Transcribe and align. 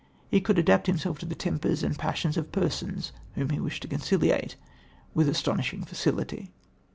he 0.31 0.41
could 0.41 0.57
adapt 0.57 0.87
himself 0.87 1.19
to 1.19 1.27
the 1.27 1.35
tempers 1.35 1.83
and 1.83 1.99
passions 1.99 2.35
of 2.35 2.51
persons, 2.51 3.11
whom 3.35 3.49
he 3.49 3.59
wished 3.59 3.83
to 3.83 3.87
conciliate, 3.87 4.55
with 5.13 5.29
astonishing 5.29 5.83
facility." 5.83 6.49